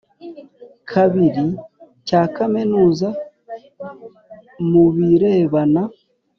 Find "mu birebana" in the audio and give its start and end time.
4.69-5.83